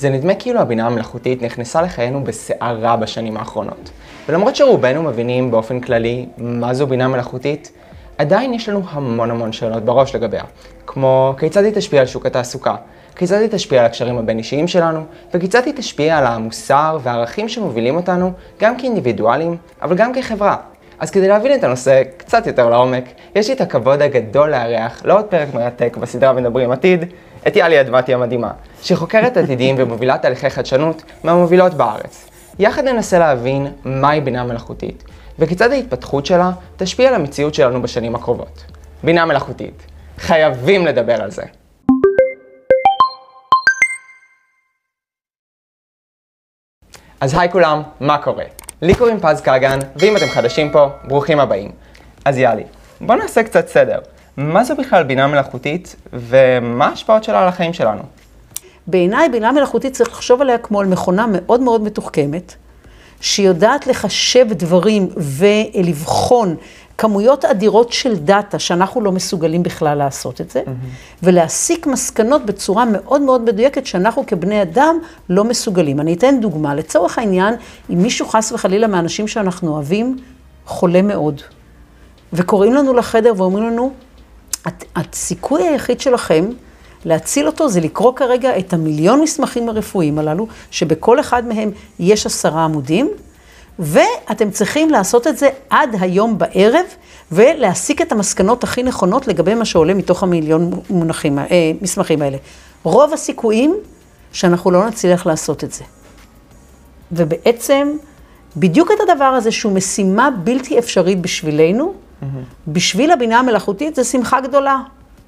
[0.00, 3.90] זה נדמה כאילו הבינה המלאכותית נכנסה לחיינו בסערה בשנים האחרונות.
[4.28, 7.72] ולמרות שרובנו מבינים באופן כללי מה זו בינה מלאכותית,
[8.18, 10.42] עדיין יש לנו המון המון שאלות בראש לגביה,
[10.86, 12.74] כמו כיצד היא תשפיע על שוק התעסוקה,
[13.16, 18.32] כיצד היא תשפיע על הקשרים הבין-אישיים שלנו, וכיצד היא תשפיע על המוסר והערכים שמובילים אותנו,
[18.60, 20.56] גם כאינדיבידואלים, אבל גם כחברה.
[21.00, 23.04] אז כדי להבין את הנושא קצת יותר לעומק,
[23.34, 27.04] יש לי את הכבוד הגדול לארח לעוד פרק מרתק בסדרה מדברים עתיד,
[27.46, 28.50] את יאלי אדמתי המדהימה,
[28.82, 32.28] שהיא חוקרת עתידים ומובילה תהליכי חדשנות מהמובילות בארץ.
[32.58, 35.04] יחד ננסה להבין מהי בינה מלאכותית,
[35.38, 38.64] וכיצד ההתפתחות שלה תשפיע על המציאות שלנו בשנים הקרובות.
[39.04, 39.82] בינה מלאכותית.
[40.18, 41.42] חייבים לדבר על זה.
[47.20, 48.44] אז היי כולם, מה קורה?
[48.82, 51.70] לי קוראים פז כגן, ואם אתם חדשים פה, ברוכים הבאים.
[52.24, 52.62] אז יאללה,
[53.00, 53.98] בואו נעשה קצת סדר.
[54.36, 58.02] מה זו בכלל בינה מלאכותית, ומה ההשפעות שלה על החיים שלנו?
[58.86, 62.54] בעיניי בינה מלאכותית צריך לחשוב עליה כמו על מכונה מאוד מאוד מתוחכמת,
[63.20, 66.56] שיודעת לחשב דברים ולבחון
[67.00, 71.18] כמויות אדירות של דאטה שאנחנו לא מסוגלים בכלל לעשות את זה, mm-hmm.
[71.22, 74.98] ולהסיק מסקנות בצורה מאוד מאוד מדויקת שאנחנו כבני אדם
[75.28, 76.00] לא מסוגלים.
[76.00, 77.54] אני אתן דוגמה, לצורך העניין,
[77.90, 80.16] אם מישהו חס וחלילה מהאנשים שאנחנו אוהבים,
[80.66, 81.42] חולה מאוד,
[82.32, 83.92] וקוראים לנו לחדר ואומרים לנו,
[84.96, 86.44] הסיכוי היחיד שלכם
[87.04, 92.64] להציל אותו זה לקרוא כרגע את המיליון מסמכים הרפואיים הללו, שבכל אחד מהם יש עשרה
[92.64, 93.10] עמודים,
[93.80, 96.84] ואתם צריכים לעשות את זה עד היום בערב,
[97.32, 101.44] ולהסיק את המסקנות הכי נכונות לגבי מה שעולה מתוך המיליון מונחים, אה,
[101.80, 102.36] מסמכים האלה.
[102.82, 103.74] רוב הסיכויים
[104.32, 105.84] שאנחנו לא נצליח לעשות את זה.
[107.12, 107.92] ובעצם,
[108.56, 112.24] בדיוק את הדבר הזה, שהוא משימה בלתי אפשרית בשבילנו, mm-hmm.
[112.68, 114.78] בשביל הבינה המלאכותית זה שמחה גדולה.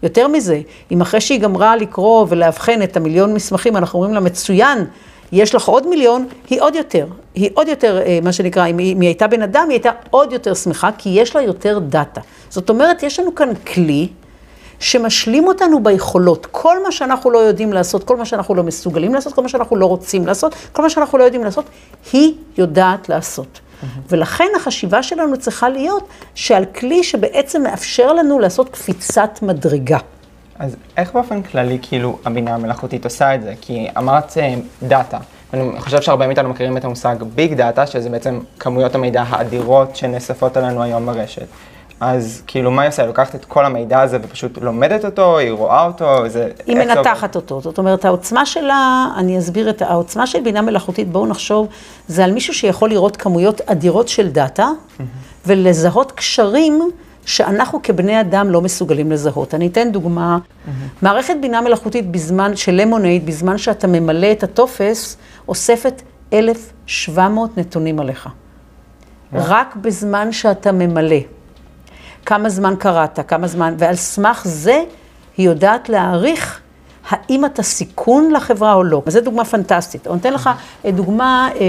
[0.03, 4.84] יותר מזה, אם אחרי שהיא גמרה לקרוא ולאבחן את המיליון מסמכים, אנחנו אומרים לה, מצוין,
[5.33, 8.92] יש לך עוד מיליון, היא עוד יותר, היא עוד יותר, אה, מה שנקרא, אם היא,
[8.92, 12.20] אם היא הייתה בן אדם, היא הייתה עוד יותר שמחה, כי יש לה יותר דאטה.
[12.50, 14.08] זאת אומרת, יש לנו כאן כלי
[14.79, 16.46] שמשלים אותנו ביכולות.
[16.51, 19.77] כל מה שאנחנו לא יודעים לעשות, כל מה שאנחנו לא מסוגלים לעשות, כל מה שאנחנו
[19.77, 21.64] לא רוצים לעשות, כל מה שאנחנו לא יודעים לעשות,
[22.12, 23.61] היא יודעת לעשות.
[24.08, 29.98] ולכן החשיבה שלנו צריכה להיות של כלי שבעצם מאפשר לנו לעשות קפיצת מדרגה.
[30.62, 33.55] אז איך באופן כללי, כאילו, הבינה המלאכותית עושה את זה?
[33.61, 34.33] כי אמרת
[34.83, 35.18] דאטה.
[35.55, 40.56] אני חושב שהרבה מאיתנו מכירים את המושג big data, שזה בעצם כמויות המידע האדירות שנאספות
[40.56, 41.46] עלינו היום ברשת.
[42.01, 43.02] אז כאילו, מה היא עושה?
[43.02, 46.48] היא לוקחת את כל המידע הזה ופשוט לומדת אותו, היא רואה אותו, זה...
[46.67, 47.61] היא מנתחת אותו.
[47.61, 51.68] זאת אומרת, העוצמה שלה, אני אסביר את העוצמה של בינה מלאכותית, בואו נחשוב,
[52.08, 54.68] זה על מישהו שיכול לראות כמויות אדירות של דאטה.
[55.46, 56.90] ולזהות קשרים
[57.27, 59.55] שאנחנו כבני אדם לא מסוגלים לזהות.
[59.55, 60.70] אני אתן דוגמה, mm-hmm.
[61.02, 65.16] מערכת בינה מלאכותית בזמן, של למונייד, בזמן שאתה ממלא את הטופס,
[65.48, 66.02] אוספת
[66.33, 68.28] 1,700 נתונים עליך.
[69.33, 71.16] רק בזמן שאתה ממלא.
[72.27, 74.83] כמה זמן קראת, כמה זמן, ועל סמך זה
[75.36, 76.60] היא יודעת להעריך
[77.08, 79.02] האם אתה סיכון לחברה או לא.
[79.07, 80.07] וזו דוגמה פנטסטית.
[80.07, 80.51] אני אתן לך
[80.85, 81.64] אה, דוגמה אה, אה,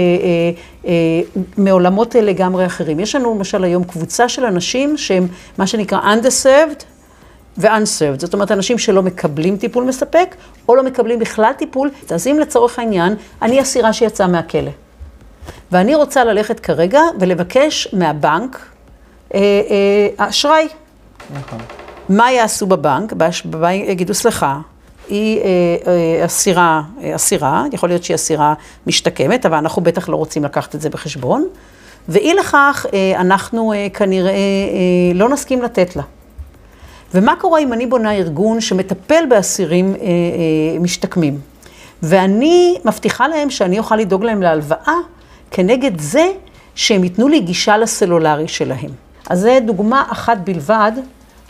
[0.86, 0.92] אה,
[1.56, 3.00] מעולמות לגמרי אחרים.
[3.00, 5.26] יש לנו למשל היום קבוצה של אנשים שהם
[5.58, 6.84] מה שנקרא underserved
[7.58, 8.20] ו-unserved.
[8.20, 10.34] זאת אומרת, אנשים שלא מקבלים טיפול מספק,
[10.68, 11.90] או לא מקבלים בכלל טיפול.
[12.10, 14.70] אז אם לצורך העניין, אני אסירה שיצאה מהכלא.
[15.72, 18.66] ואני רוצה ללכת כרגע ולבקש מהבנק,
[19.34, 19.40] אה,
[20.18, 20.68] אה, אשראי.
[21.34, 21.58] נכון.
[22.08, 23.12] מה יעשו בבנק?
[23.44, 24.58] בבנק יגידו, סליחה,
[25.08, 26.82] היא אה, אסירה,
[27.14, 28.54] אסירה, יכול להיות שהיא אסירה
[28.86, 31.46] משתקמת, אבל אנחנו בטח לא רוצים לקחת את זה בחשבון.
[32.08, 34.32] ואי לכך, אנחנו כנראה
[35.14, 36.02] לא נסכים לתת לה.
[37.14, 39.94] ומה קורה אם אני בונה ארגון שמטפל באסירים
[40.80, 41.40] משתקמים?
[42.02, 44.94] ואני מבטיחה להם שאני אוכל לדאוג להם להלוואה
[45.50, 46.32] כנגד זה
[46.74, 48.90] שהם ייתנו לי גישה לסלולרי שלהם.
[49.30, 50.92] אז זו דוגמה אחת בלבד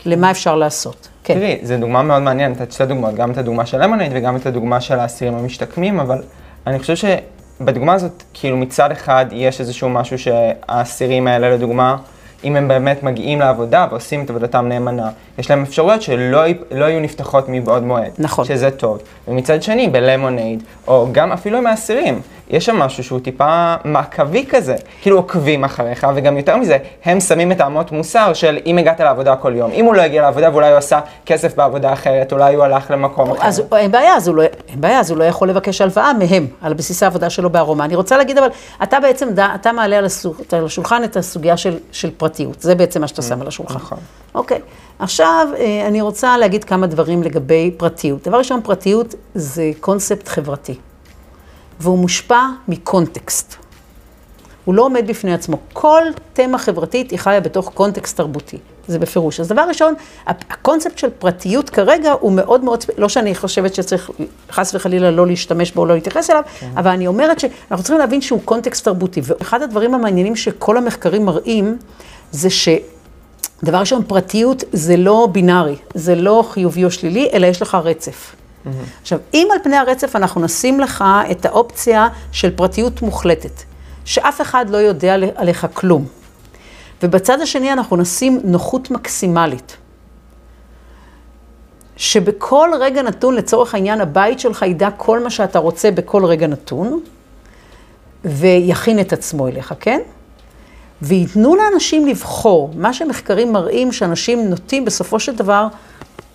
[0.05, 1.07] למה אפשר לעשות.
[1.25, 1.33] כן.
[1.33, 4.45] תראי, זו דוגמה מאוד מעניינת, את שתי דוגמאות, גם את הדוגמה של למונייד וגם את
[4.45, 6.21] הדוגמה של האסירים המשתקמים, אבל
[6.67, 11.97] אני חושב שבדוגמה הזאת, כאילו מצד אחד יש איזשהו משהו שהאסירים האלה, לדוגמה,
[12.43, 16.99] אם הם באמת מגיעים לעבודה ועושים את עבודתם נאמנה, יש להם אפשרויות שלא לא יהיו
[16.99, 18.11] נפתחות מבעוד מועד.
[18.19, 18.45] נכון.
[18.45, 18.99] שזה טוב.
[19.27, 24.75] ומצד שני, בלמונייד, או גם אפילו עם האסירים, יש שם משהו שהוא טיפה מעקבי כזה.
[25.01, 29.35] כאילו עוקבים אחריך, וגם יותר מזה, הם שמים את האמות מוסר של אם הגעת לעבודה
[29.35, 29.71] כל יום.
[29.71, 33.31] אם הוא לא הגיע לעבודה ואולי הוא עשה כסף בעבודה אחרת, אולי הוא הלך למקום
[33.31, 33.47] אחר.
[33.47, 36.47] אז אין בעיה, אז הוא לא, אין בעיה, אז הוא לא יכול לבקש הלוואה מהם,
[36.61, 37.85] על בסיס העבודה שלו בארומה.
[37.85, 38.47] אני רוצה להגיד, אבל
[38.83, 40.05] אתה בעצם, אתה מעלה על
[40.65, 42.61] השולחן את הסוגיה של, של פרטיות.
[42.61, 43.75] זה בעצם מה שאתה שם על השולחן.
[43.75, 43.97] נכון.
[44.35, 44.59] אוקיי.
[44.99, 48.27] עכשיו, אה, אני רוצה להגיד כמה דברים לגבי פרטיות.
[48.27, 50.75] דבר ראשון, פרטיות זה קונספט חברתי.
[51.79, 53.55] והוא מושפע מקונטקסט.
[54.65, 55.57] הוא לא עומד בפני עצמו.
[55.73, 56.01] כל
[56.33, 58.57] תמה חברתית היא חיה בתוך קונטקסט תרבותי.
[58.87, 59.39] זה בפירוש.
[59.39, 59.93] אז דבר ראשון,
[60.27, 64.11] הקונספט של פרטיות כרגע הוא מאוד מאוד, לא שאני חושבת שצריך
[64.51, 66.69] חס וחלילה לא להשתמש בו או לא להתייחס אליו, כן.
[66.77, 69.21] אבל אני אומרת שאנחנו צריכים להבין שהוא קונטקסט תרבותי.
[69.23, 71.77] ואחד הדברים המעניינים שכל המחקרים מראים,
[72.31, 72.69] זה ש...
[73.63, 78.35] דבר ראשון, פרטיות זה לא בינארי, זה לא חיובי או שלילי, אלא יש לך רצף.
[78.65, 79.01] Mm-hmm.
[79.01, 83.63] עכשיו, אם על פני הרצף אנחנו נשים לך את האופציה של פרטיות מוחלטת,
[84.05, 86.05] שאף אחד לא יודע עליך כלום,
[87.03, 89.77] ובצד השני אנחנו נשים נוחות מקסימלית.
[91.97, 96.99] שבכל רגע נתון, לצורך העניין, הבית שלך ידע כל מה שאתה רוצה בכל רגע נתון,
[98.25, 99.99] ויכין את עצמו אליך, כן?
[101.01, 102.71] וייתנו לאנשים לבחור.
[102.75, 105.67] מה שמחקרים מראים, שאנשים נוטים בסופו של דבר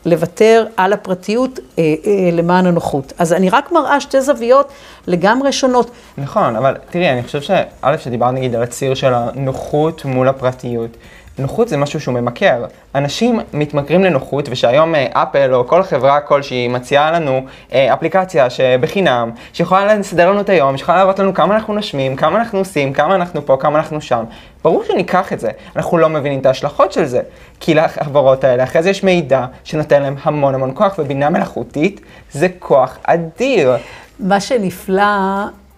[0.07, 3.13] לוותר על הפרטיות אה, אה, למען הנוחות.
[3.19, 4.69] אז אני רק מראה שתי זוויות
[5.07, 5.91] לגמרי שונות.
[6.19, 10.97] נכון, אבל תראי, אני חושב שא', שדיברת נגיד על הציר של הנוחות מול הפרטיות.
[11.41, 12.65] נוחות זה משהו שהוא ממכר.
[12.95, 17.41] אנשים מתמכרים לנוחות, ושהיום אה, אפל או כל חברה כלשהי מציעה לנו
[17.73, 22.39] אה, אפליקציה שבחינם, שיכולה לסדר לנו את היום, שיכולה להראות לנו כמה אנחנו נושמים, כמה
[22.39, 24.25] אנחנו עושים, כמה אנחנו פה, כמה אנחנו שם.
[24.65, 25.51] ברור שניקח את זה.
[25.77, 27.21] אנחנו לא מבינים את ההשלכות של זה.
[27.61, 32.01] כי לחברות האלה, אחרי זה יש מידע שנותן להם המון המון כוח, ובינה מלאכותית
[32.33, 33.77] זה כוח אדיר.
[34.21, 35.03] מה שנפלא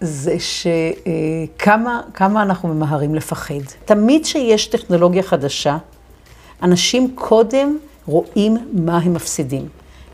[0.05, 3.53] זה שכמה כמה אנחנו ממהרים לפחד.
[3.85, 5.77] תמיד שיש טכנולוגיה חדשה,
[6.63, 9.67] אנשים קודם רואים מה הם מפסידים.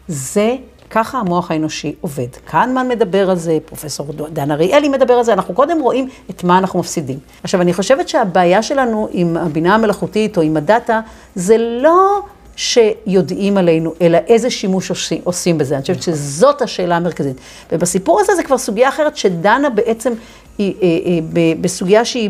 [0.08, 0.56] זה,
[0.90, 2.28] ככה המוח האנושי עובד.
[2.46, 6.58] קהנמן מדבר על זה, פרופסור דן אריאלי מדבר על זה, אנחנו קודם רואים את מה
[6.58, 7.20] אנחנו מפסידים.
[7.44, 11.02] עכשיו, אני חושבת שהבעיה שלנו עם הבינה המלאכותית או עם הדאטה,
[11.36, 12.22] זה לא...
[12.60, 15.76] שיודעים עלינו, אלא איזה שימוש עושים, עושים בזה.
[15.76, 17.38] אני חושבת שזאת השאלה המרכזית.
[17.72, 20.14] ובסיפור הזה זה כבר סוגיה אחרת שדנה בעצם
[20.58, 22.30] היא, היא, אה, היא, אה, בסוגיה שהיא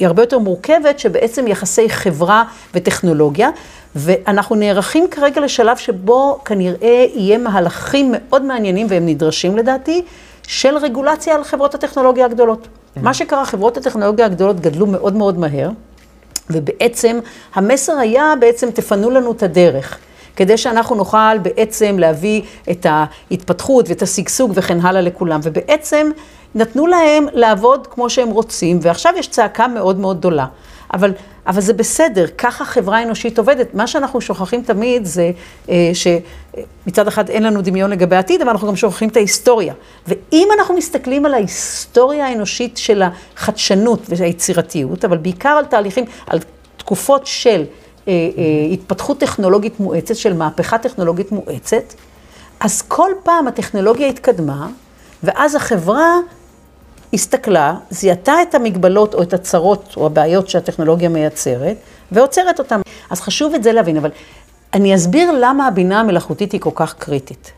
[0.00, 2.44] הרבה יותר מורכבת, שבעצם יחסי חברה
[2.74, 3.50] וטכנולוגיה.
[3.96, 10.02] ואנחנו נערכים כרגע לשלב שבו כנראה יהיה מהלכים מאוד מעניינים, והם נדרשים לדעתי,
[10.46, 12.64] של רגולציה על חברות הטכנולוגיה הגדולות.
[12.64, 13.00] Mm-hmm.
[13.02, 15.70] מה שקרה, חברות הטכנולוגיה הגדולות גדלו מאוד מאוד מהר.
[16.50, 17.18] ובעצם
[17.54, 19.98] המסר היה בעצם תפנו לנו את הדרך.
[20.36, 25.40] כדי שאנחנו נוכל בעצם להביא את ההתפתחות ואת השגשוג וכן הלאה לכולם.
[25.42, 26.10] ובעצם
[26.54, 30.46] נתנו להם לעבוד כמו שהם רוצים, ועכשיו יש צעקה מאוד מאוד גדולה.
[30.94, 31.12] אבל,
[31.46, 33.74] אבל זה בסדר, ככה חברה אנושית עובדת.
[33.74, 35.30] מה שאנחנו שוכחים תמיד זה
[35.68, 39.74] אה, שמצד אחד אין לנו דמיון לגבי העתיד, אבל אנחנו גם שוכחים את ההיסטוריה.
[40.06, 46.38] ואם אנחנו מסתכלים על ההיסטוריה האנושית של החדשנות והיצירתיות, אבל בעיקר על תהליכים, על
[46.76, 47.64] תקופות של
[48.08, 51.94] אה, אה, התפתחות טכנולוגית מואצת, של מהפכה טכנולוגית מואצת,
[52.60, 54.68] אז כל פעם הטכנולוגיה התקדמה,
[55.22, 56.16] ואז החברה
[57.12, 61.76] הסתכלה, זיהתה את המגבלות או את הצרות או הבעיות שהטכנולוגיה מייצרת,
[62.12, 62.80] ועוצרת אותן.
[63.10, 64.10] אז חשוב את זה להבין, אבל
[64.74, 67.52] אני אסביר למה הבינה המלאכותית היא כל כך קריטית.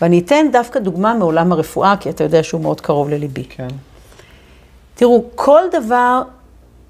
[0.00, 3.44] ואני אתן דווקא דוגמה מעולם הרפואה, כי אתה יודע שהוא מאוד קרוב לליבי.
[3.44, 3.68] כן.
[4.94, 6.22] תראו, כל דבר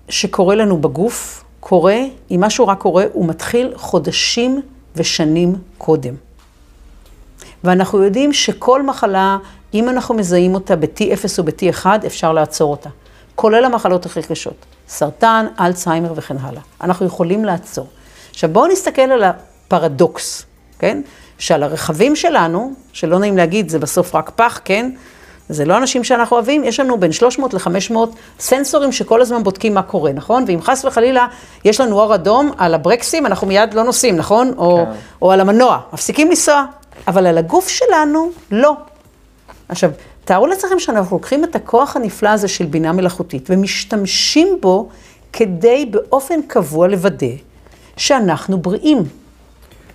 [0.08, 1.98] שקורה לנו בגוף, קורה,
[2.30, 4.62] אם משהו רק קורה, הוא מתחיל חודשים
[4.96, 6.14] ושנים קודם.
[7.64, 9.38] ואנחנו יודעים שכל מחלה
[9.80, 12.88] אם אנחנו מזהים אותה ב-T0 או ב-T1, אפשר לעצור אותה.
[13.34, 16.62] כולל המחלות הכי קשות, סרטן, אלצהיימר וכן הלאה.
[16.80, 17.86] אנחנו יכולים לעצור.
[18.30, 20.44] עכשיו בואו נסתכל על הפרדוקס,
[20.78, 21.00] כן?
[21.38, 24.90] שעל הרכבים שלנו, שלא נעים להגיד, זה בסוף רק פח, כן?
[25.48, 27.96] זה לא אנשים שאנחנו אוהבים, יש לנו בין 300 ל-500
[28.40, 30.44] סנסורים שכל הזמן בודקים מה קורה, נכון?
[30.46, 31.26] ואם חס וחלילה
[31.64, 34.52] יש לנו אור אדום על הברקסים, אנחנו מיד לא נוסעים, נכון?
[34.56, 34.92] או, כן.
[35.22, 36.64] או על המנוע, מפסיקים לנסוע.
[37.08, 38.76] אבל על הגוף שלנו, לא.
[39.68, 39.90] עכשיו,
[40.24, 44.88] תארו לעצמכם שאנחנו לוקחים את הכוח הנפלא הזה של בינה מלאכותית ומשתמשים בו
[45.32, 47.26] כדי באופן קבוע לוודא
[47.96, 48.98] שאנחנו בריאים.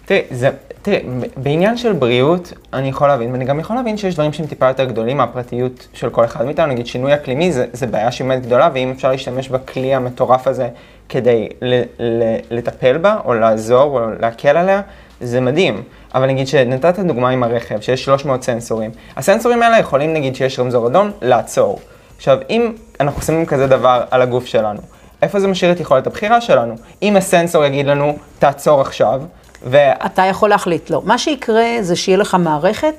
[0.05, 0.49] תראי, זה,
[0.81, 0.99] תראי,
[1.37, 4.85] בעניין של בריאות, אני יכול להבין, ואני גם יכול להבין שיש דברים שהם טיפה יותר
[4.85, 8.69] גדולים מהפרטיות של כל אחד מאיתנו, נגיד שינוי אקלימי זה, זה בעיה שהיא באמת גדולה,
[8.73, 10.69] ואם אפשר להשתמש בכלי המטורף הזה
[11.09, 14.81] כדי ל, ל, לטפל בה, או לעזור, או להקל עליה,
[15.21, 15.83] זה מדהים.
[16.15, 18.91] אבל נגיד שנתת דוגמה עם הרכב, שיש 300 סנסורים.
[19.18, 21.80] הסנסורים האלה יכולים, נגיד שיש רמזור אדום, לעצור.
[22.18, 24.80] עכשיו, אם אנחנו שמים כזה דבר על הגוף שלנו,
[25.22, 26.75] איפה זה משאיר את יכולת הבחירה שלנו?
[27.01, 29.22] אם הסנסור יגיד לנו, תעצור עכשיו,
[29.63, 29.77] ו...
[30.06, 31.01] אתה יכול להחליט, לא.
[31.06, 32.96] מה שיקרה זה שיהיה לך מערכת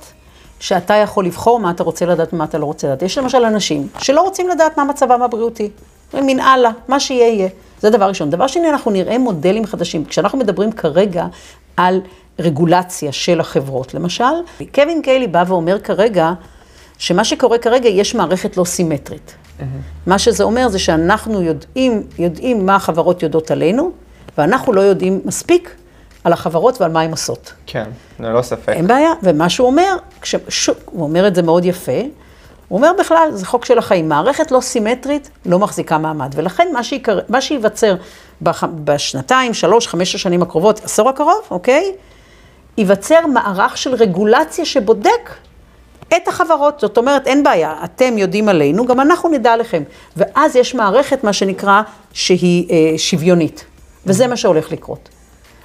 [0.61, 3.03] שאתה יכול לבחור מה אתה רוצה לדעת ומה אתה לא רוצה לדעת.
[3.03, 5.71] יש למשל אנשים שלא רוצים לדעת מה מצבם הבריאותי.
[6.15, 7.49] מין הלאה, מה שיהיה יהיה.
[7.81, 8.31] זה דבר ראשון.
[8.31, 10.05] דבר שני, אנחנו נראה מודלים חדשים.
[10.05, 11.27] כשאנחנו מדברים כרגע
[11.77, 12.01] על
[12.43, 14.25] רגולציה של החברות, למשל,
[14.75, 16.33] קווין קיילי בא ואומר כרגע,
[16.99, 19.35] שמה שקורה כרגע, יש מערכת לא סימטרית.
[19.35, 19.63] Mm-hmm.
[20.07, 23.93] מה שזה אומר זה שאנחנו יודעים, יודעים מה החברות יודעות עלינו,
[24.39, 25.75] ואנחנו לא יודעים מספיק
[26.25, 27.53] על החברות ועל מה הן עושות.
[27.67, 27.85] כן,
[28.21, 28.69] ללא ספק.
[28.69, 32.01] אין בעיה, ומה שהוא אומר, כש, ש, הוא אומר את זה מאוד יפה,
[32.69, 36.85] הוא אומר בכלל, זה חוק של החיים, מערכת לא סימטרית לא מחזיקה מעמד, ולכן מה,
[36.85, 37.95] שיקר, מה שייווצר
[38.43, 41.93] בח, בשנתיים, שלוש, חמש השנים הקרובות, עשור הקרוב, אוקיי?
[42.79, 45.31] ייווצר מערך של רגולציה שבודק
[46.17, 46.81] את החברות.
[46.81, 49.83] זאת אומרת, אין בעיה, אתם יודעים עלינו, גם אנחנו נדע עליכם.
[50.17, 53.65] ואז יש מערכת, מה שנקרא, שהיא אה, שוויונית.
[54.07, 55.09] וזה מה שהולך לקרות.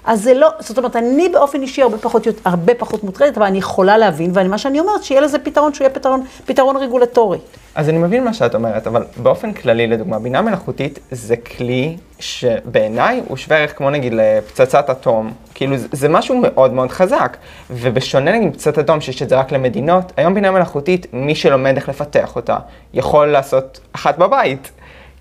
[0.08, 3.58] אז זה לא, זאת אומרת, אני באופן אישי הרבה פחות, הרבה פחות מוטרדת, אבל אני
[3.58, 7.40] יכולה להבין, ומה שאני אומרת, שיהיה לזה פתרון, שהוא יהיה פתרון, פתרון רגולטורי.
[7.76, 13.22] אז אני מבין מה שאת אומרת, אבל באופן כללי, לדוגמה, בינה מלאכותית זה כלי שבעיניי
[13.28, 15.34] הוא שווה ערך כמו נגיד לפצצת אטום.
[15.54, 17.38] כאילו, זה, זה משהו מאוד מאוד חזק.
[17.70, 21.90] ובשונה נגיד פצצת אטום, שיש את זה רק למדינות, היום בינה מלאכותית, מי שלומד איך
[21.90, 22.58] לפתח אותה,
[22.94, 24.72] יכול לעשות אחת בבית.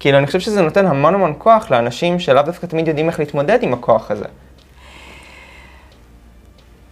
[0.01, 3.59] כאילו, אני חושב שזה נותן המון המון כוח לאנשים שלאו דווקא תמיד יודעים איך להתמודד
[3.63, 4.25] עם הכוח הזה.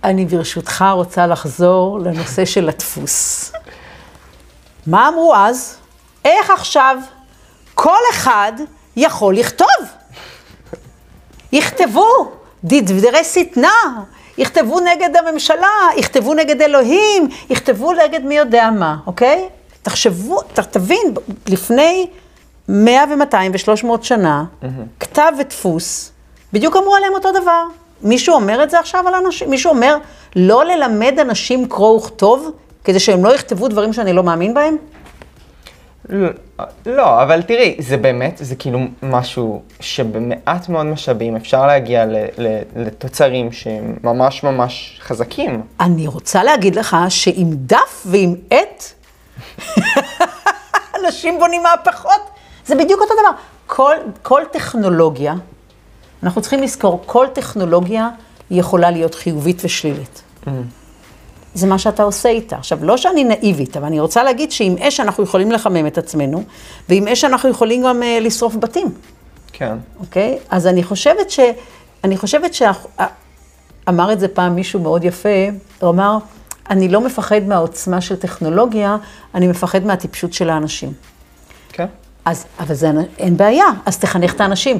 [0.04, 3.52] אני ברשותך רוצה לחזור לנושא של הדפוס.
[4.86, 5.76] מה אמרו אז?
[6.24, 6.96] איך עכשיו
[7.74, 8.52] כל אחד
[8.96, 9.68] יכול לכתוב?
[11.52, 12.32] יכתבו
[12.64, 14.02] דברי שטנה,
[14.38, 19.48] יכתבו נגד הממשלה, יכתבו נגד אלוהים, יכתבו נגד מי יודע מה, אוקיי?
[19.82, 21.14] תחשבו, תבין,
[21.48, 22.06] לפני
[22.68, 24.66] 100 ו-200 ו-300 שנה, mm-hmm.
[25.00, 26.12] כתב ודפוס,
[26.52, 27.64] בדיוק אמרו עליהם אותו דבר.
[28.02, 29.50] מישהו אומר את זה עכשיו על אנשים?
[29.50, 29.96] מישהו אומר
[30.36, 32.50] לא ללמד אנשים קרוא וכתוב,
[32.84, 34.76] כדי שהם לא יכתבו דברים שאני לא מאמין בהם?
[36.08, 36.28] לא,
[36.86, 42.58] לא, אבל תראי, זה באמת, זה כאילו משהו שבמעט מאוד משאבים אפשר להגיע ל, ל,
[42.76, 45.62] לתוצרים שהם ממש ממש חזקים.
[45.80, 48.84] אני רוצה להגיד לך שעם דף ועם עט,
[51.04, 52.20] אנשים בונים מהפכות,
[52.66, 53.30] זה בדיוק אותו דבר.
[53.66, 55.34] כל, כל טכנולוגיה,
[56.24, 58.08] אנחנו צריכים לזכור, כל טכנולוגיה
[58.50, 60.22] יכולה להיות חיובית ושלילית.
[60.44, 60.48] Mm.
[61.54, 62.56] זה מה שאתה עושה איתה.
[62.56, 66.42] עכשיו, לא שאני נאיבית, אבל אני רוצה להגיד שעם אש אנחנו יכולים לחמם את עצמנו,
[66.88, 68.86] ועם אש אנחנו יכולים גם uh, לשרוף בתים.
[69.52, 69.76] כן.
[70.00, 70.38] אוקיי?
[70.40, 70.46] Okay?
[70.50, 71.40] אז אני חושבת ש...
[72.04, 72.62] אני חושבת ש...
[73.88, 75.48] אמר את זה פעם מישהו מאוד יפה,
[75.80, 76.18] הוא אמר,
[76.70, 78.96] אני לא מפחד מהעוצמה של טכנולוגיה,
[79.34, 80.92] אני מפחד מהטיפשות של האנשים.
[81.72, 81.86] כן.
[82.24, 84.78] אז, אבל זה, אין בעיה, אז תחנך את האנשים.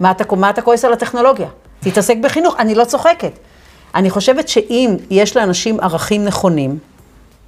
[0.00, 1.48] מה אתה, מה אתה כועס על הטכנולוגיה?
[1.80, 3.32] תתעסק בחינוך, אני לא צוחקת.
[3.94, 6.78] אני חושבת שאם יש לאנשים ערכים נכונים,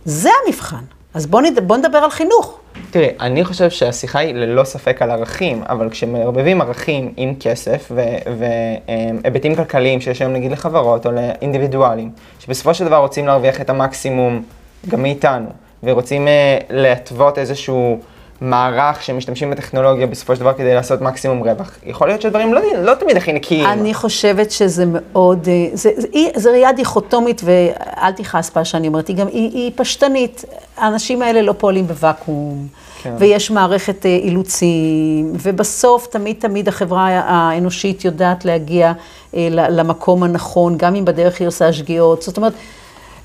[0.04, 0.84] זה המבחן.
[1.14, 1.58] אז בואו נד...
[1.66, 2.58] בוא נדבר על חינוך.
[2.90, 7.92] תראי, אני חושב שהשיחה היא ללא ספק על ערכים, אבל כשמערבבים ערכים עם כסף
[8.38, 14.42] והיבטים כלכליים שיש היום נגיד לחברות או לאינדיבידואלים, שבסופו של דבר רוצים להרוויח את המקסימום
[14.88, 15.48] גם מאיתנו,
[15.82, 16.30] ורוצים uh,
[16.70, 18.00] להתוות איזשהו...
[18.40, 21.70] מערך שמשתמשים בטכנולוגיה בסופו של דבר כדי לעשות מקסימום רווח.
[21.86, 23.66] יכול להיות שהדברים לא, לא תמיד הכי נקיים.
[23.66, 28.88] אני חושבת שזה מאוד, אה, זה, זה, זה, זה ראייה דיכוטומית, ואל תכעס בה שאני
[28.88, 30.44] אומרת, היא גם, היא, היא פשטנית.
[30.76, 32.66] האנשים האלה לא פועלים בוואקום,
[33.02, 33.14] כן.
[33.18, 38.92] ויש מערכת אה, אילוצים, ובסוף תמיד תמיד החברה האנושית יודעת להגיע
[39.34, 42.22] אה, למקום הנכון, גם אם בדרך היא עושה שגיאות.
[42.22, 42.52] זאת אומרת,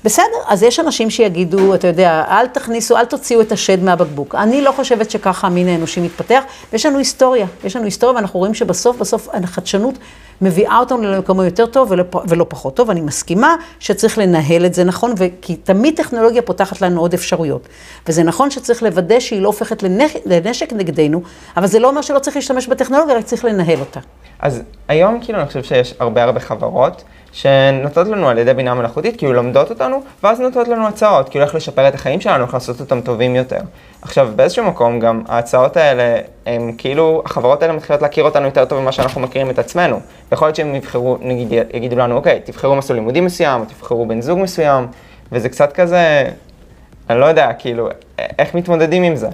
[0.04, 4.34] בסדר, אז יש אנשים שיגידו, אתה יודע, אל תכניסו, אל תוציאו את השד מהבקבוק.
[4.34, 6.42] אני לא חושבת שככה המין האנושי מתפתח,
[6.72, 9.94] ויש לנו היסטוריה, יש לנו היסטוריה, ואנחנו רואים שבסוף, בסוף החדשנות
[10.40, 12.90] מביאה אותנו למקום יותר טוב ולא, ולא פחות טוב.
[12.90, 17.68] אני מסכימה שצריך לנהל את זה נכון, כי תמיד טכנולוגיה פותחת לנו עוד אפשרויות.
[18.08, 21.22] וזה נכון שצריך לוודא שהיא לא הופכת לנש, לנשק נגדנו,
[21.56, 24.00] אבל זה לא אומר שלא צריך להשתמש בטכנולוגיה, רק צריך לנהל אותה.
[24.38, 29.16] אז היום כאילו אני חושב שיש הרבה הרבה חברות שנותנות לנו על ידי בינה מלאכותית,
[29.16, 32.80] כאילו לומדות אותנו, ואז נותנות לנו הצעות, כאילו איך לשפר את החיים שלנו, איך לעשות
[32.80, 33.60] אותם טובים יותר.
[34.02, 38.80] עכשיו, באיזשהו מקום גם ההצעות האלה, הם כאילו, החברות האלה מתחילות להכיר אותנו יותר טוב
[38.80, 40.00] ממה שאנחנו מכירים את עצמנו.
[40.30, 44.20] ויכול להיות שהם יבחרו, נגיד, יגידו לנו, אוקיי, תבחרו מסלול לימודי מסוים, או תבחרו בן
[44.20, 44.86] זוג מסוים,
[45.32, 46.30] וזה קצת כזה,
[47.10, 47.88] אני לא יודע, כאילו,
[48.38, 49.28] איך מתמודדים עם זה?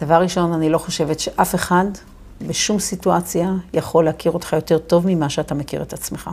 [0.00, 1.84] דבר ראשון, אני לא חושבת שאף אחד
[2.46, 6.30] בשום סיטואציה יכול להכיר אותך יותר טוב ממה שאתה מכיר את עצמך.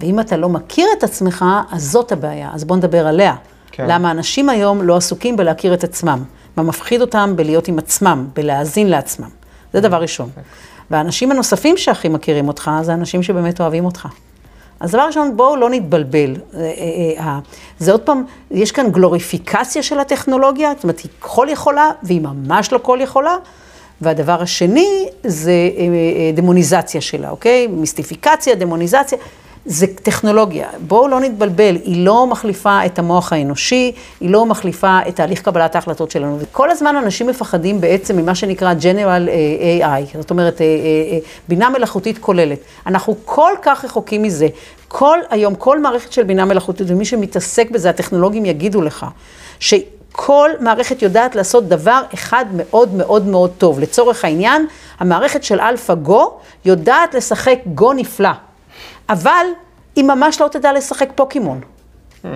[0.00, 2.50] ואם אתה לא מכיר את עצמך, אז זאת הבעיה.
[2.54, 3.34] אז בוא נדבר עליה.
[3.70, 3.84] כן.
[3.88, 6.24] למה אנשים היום לא עסוקים בלהכיר את עצמם.
[6.56, 9.28] מה מפחיד אותם בלהיות עם עצמם, בלהאזין לעצמם.
[9.72, 10.30] זה דבר ראשון.
[10.90, 14.08] והאנשים הנוספים שהכי מכירים אותך, זה אנשים שבאמת אוהבים אותך.
[14.80, 16.36] אז דבר ראשון, בואו לא נתבלבל.
[16.54, 17.38] אה, אה, אה,
[17.78, 22.72] זה עוד פעם, יש כאן גלוריפיקציה של הטכנולוגיה, זאת אומרת, היא כל יכולה, והיא ממש
[22.72, 23.36] לא כל יכולה.
[24.00, 25.52] והדבר השני זה
[26.34, 27.66] דמוניזציה שלה, אוקיי?
[27.66, 29.18] מיסטיפיקציה, דמוניזציה.
[29.66, 35.16] זה טכנולוגיה, בואו לא נתבלבל, היא לא מחליפה את המוח האנושי, היא לא מחליפה את
[35.16, 36.38] תהליך קבלת ההחלטות שלנו.
[36.52, 41.70] כל הזמן אנשים מפחדים בעצם ממה שנקרא General אה, AI, זאת אומרת, אה, אה, בינה
[41.70, 42.58] מלאכותית כוללת.
[42.86, 44.48] אנחנו כל כך רחוקים מזה.
[44.88, 49.06] כל היום, כל מערכת של בינה מלאכותית, ומי שמתעסק בזה, הטכנולוגים יגידו לך,
[50.16, 53.80] שכל מערכת יודעת לעשות דבר אחד מאוד מאוד מאוד טוב.
[53.80, 54.66] לצורך העניין,
[54.98, 55.60] המערכת של
[56.06, 56.20] Go
[56.64, 58.30] יודעת לשחק גו נפלא.
[59.08, 59.46] אבל
[59.96, 61.60] היא ממש לא תדע לשחק פוקימון.
[62.22, 62.26] Hmm.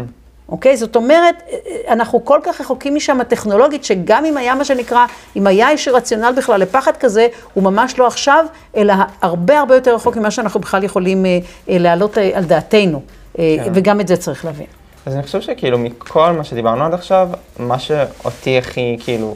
[0.49, 0.77] אוקיי?
[0.77, 1.43] זאת אומרת,
[1.89, 5.07] אנחנו כל כך רחוקים משם הטכנולוגית, שגם אם היה מה שנקרא,
[5.37, 8.45] אם היה איש רציונל בכלל לפחד כזה, הוא ממש לא עכשיו,
[8.77, 13.03] אלא הרבה הרבה יותר רחוק ממה שאנחנו בכלל יכולים אה, אה, להעלות אה, על דעתנו.
[13.35, 13.73] כן.
[13.75, 14.80] וגם את זה צריך להבין.
[15.07, 17.29] אז אני חושב שכאילו מכל מה שדיברנו עד עכשיו,
[17.59, 19.35] מה שאותי הכי כאילו,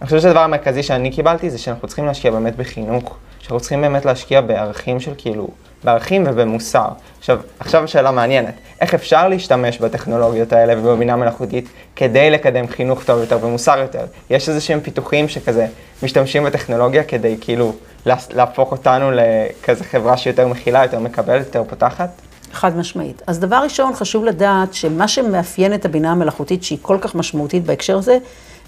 [0.00, 4.04] אני חושב שהדבר המרכזי שאני קיבלתי זה שאנחנו צריכים להשקיע באמת בחינוך, שאנחנו צריכים באמת
[4.04, 5.48] להשקיע בערכים של כאילו...
[5.84, 6.88] בערכים ובמוסר.
[7.18, 13.20] עכשיו, עכשיו שאלה מעניינת, איך אפשר להשתמש בטכנולוגיות האלה ובבינה מלאכותית כדי לקדם חינוך טוב
[13.20, 14.04] יותר ומוסר יותר?
[14.30, 15.66] יש איזה שהם פיתוחים שכזה
[16.02, 17.72] משתמשים בטכנולוגיה כדי כאילו
[18.06, 22.10] להפוך אותנו לכזה חברה שיותר מכילה, יותר מקבלת, יותר פותחת?
[22.52, 23.22] חד משמעית.
[23.26, 27.98] אז דבר ראשון, חשוב לדעת שמה שמאפיין את הבינה המלאכותית, שהיא כל כך משמעותית בהקשר
[27.98, 28.18] הזה,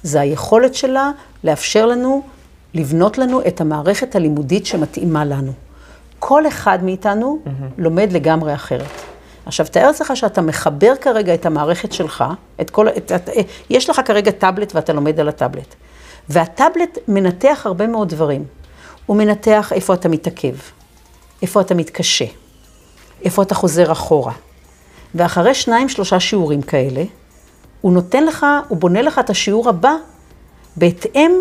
[0.03, 1.11] זה היכולת שלה
[1.45, 2.23] לאפשר לנו,
[2.75, 5.53] לבנות לנו את המערכת הלימודית שמתאימה לנו.
[6.19, 7.49] כל אחד מאיתנו mm-hmm.
[7.79, 9.03] לומד לגמרי אחרת.
[9.47, 12.25] עכשיו, תאר לעצמך שאתה מחבר כרגע את המערכת שלך,
[12.61, 13.29] את כל, את, את,
[13.71, 15.75] יש לך כרגע טאבלט ואתה לומד על הטאבלט.
[16.29, 18.45] והטאבלט מנתח הרבה מאוד דברים.
[19.07, 20.55] הוא מנתח איפה אתה מתעכב,
[21.43, 22.25] איפה אתה מתקשה,
[23.25, 24.33] איפה אתה חוזר אחורה.
[25.15, 27.05] ואחרי שניים, שלושה שיעורים כאלה,
[27.81, 29.95] הוא נותן לך, הוא בונה לך את השיעור הבא
[30.77, 31.33] בהתאם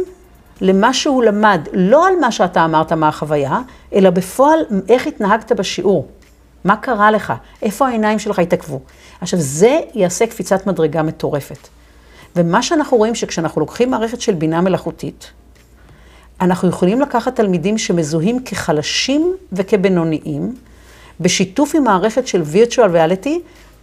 [0.61, 3.59] למה שהוא למד, לא על מה שאתה אמרת מה החוויה,
[3.93, 4.59] אלא בפועל
[4.89, 6.07] איך התנהגת בשיעור.
[6.63, 7.33] מה קרה לך?
[7.61, 8.79] איפה העיניים שלך התעכבו?
[9.21, 11.67] עכשיו, זה יעשה קפיצת מדרגה מטורפת.
[12.35, 15.31] ומה שאנחנו רואים שכשאנחנו לוקחים מערכת של בינה מלאכותית,
[16.41, 20.55] אנחנו יכולים לקחת תלמידים שמזוהים כחלשים וכבינוניים,
[21.21, 23.29] בשיתוף עם מערכת של virtual reality,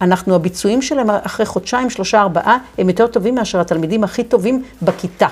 [0.01, 5.27] אנחנו, הביצועים שלהם אחרי חודשיים, שלושה, ארבעה, הם יותר טובים מאשר התלמידים הכי טובים בכיתה.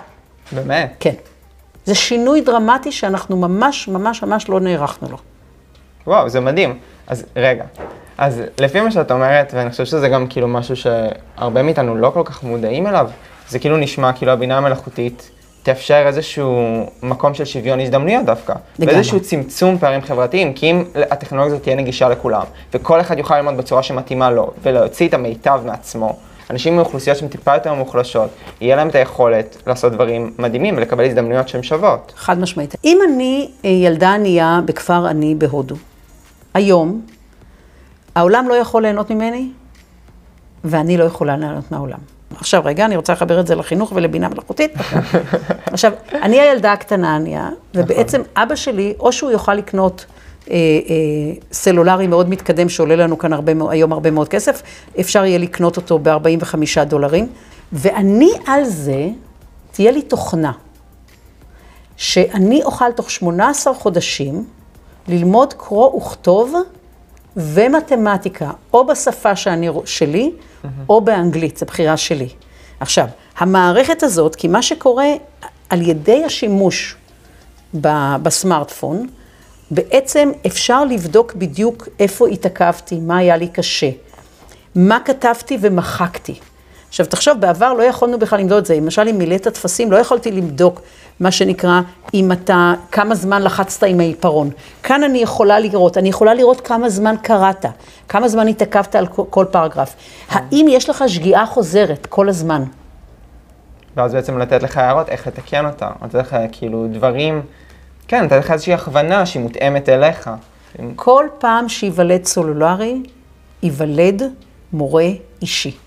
[0.52, 0.96] באמת?
[1.00, 1.14] כן.
[1.86, 5.18] זה שינוי דרמטי שאנחנו ממש ממש ממש לא נערכנו לו.
[6.08, 6.78] וואו, זה מדהים.
[7.08, 7.66] אז רגע,
[8.18, 12.22] אז לפי מה שאת אומרת, ואני חושב שזה גם כאילו משהו שהרבה מאיתנו לא כל
[12.26, 13.10] כך מודעים אליו,
[13.50, 15.32] זה כאילו נשמע כאילו הבינה המלאכותית
[15.68, 18.54] תאפשר איזשהו מקום של שוויון הזדמנויות דווקא.
[18.80, 18.96] לגמרי.
[18.96, 23.58] ואיזשהו צמצום פערים חברתיים, כי אם הטכנולוגיה הזאת תהיה נגישה לכולם, וכל אחד יוכל ללמוד
[23.58, 26.18] בצורה שמתאימה לו, ולהוציא את המיטב מעצמו,
[26.50, 28.30] אנשים מאוכלוסיות שהן טיפה יותר מוחלשות,
[28.62, 32.14] יהיה להם את היכולת לעשות דברים מדהימים ולקבל הזדמנויות שהן שוות.
[32.16, 32.76] חד משמעית.
[32.86, 35.76] אם אני אה, ילדה ענייה בכפר עני בהודו,
[36.54, 37.02] היום,
[38.16, 39.50] העולם לא יכול ליהנות ממני,
[40.64, 42.17] ואני לא יכולה ליהנות מהעולם.
[42.36, 44.72] עכשיו רגע, אני רוצה לחבר את זה לחינוך ולבינה מלאכותית.
[45.66, 50.06] עכשיו, אני הילדה הקטנה ענייה, ובעצם אבא שלי, או שהוא יוכל לקנות
[50.50, 50.56] אה, אה,
[51.52, 54.62] סלולרי מאוד מתקדם, שעולה לנו כאן הרבה, היום הרבה מאוד כסף,
[55.00, 57.30] אפשר יהיה לקנות אותו ב-45 דולרים.
[57.74, 59.08] ואני על זה,
[59.72, 60.52] תהיה לי תוכנה,
[61.98, 64.46] שאני אוכל תוך 18 חודשים
[65.08, 66.56] ללמוד קרוא וכתוב
[67.38, 70.32] ומתמטיקה, או בשפה שאני, שלי.
[70.90, 72.30] או באנגלית, זו בחירה שלי.
[72.80, 75.08] עכשיו, המערכת הזאת, כי מה שקורה
[75.70, 76.96] על ידי השימוש
[78.24, 79.08] בסמארטפון,
[79.72, 83.90] בעצם אפשר לבדוק בדיוק איפה התעכבתי, מה היה לי קשה,
[84.76, 86.40] מה כתבתי ומחקתי.
[86.90, 88.76] עכשיו, תחשוב, בעבר לא יכולנו בכלל למדוד את זה.
[88.76, 90.82] למשל, אם מילאת טפסים, לא יכולתי לבדוק
[91.20, 91.82] מה שנקרא,
[92.14, 94.50] אם אתה, כמה זמן לחצת עם העיפרון.
[94.84, 97.66] כאן אני יכולה לראות, אני יכולה לראות כמה זמן קראת,
[98.08, 99.96] כמה זמן התעכבת על כל פרגרף.
[100.30, 102.64] האם יש לך שגיאה חוזרת כל הזמן?
[103.96, 107.42] ואז בעצם לתת לך הערות איך לתקן אותה, לתת לך כאילו דברים
[108.08, 110.30] כן, נתתי לך איזושהי הכוונה שהיא מותאמת אליך.
[110.96, 113.04] כל פעם שייוולד סולולרי,
[113.64, 114.22] ייוולד
[114.74, 115.10] מורה
[115.42, 115.78] אישי.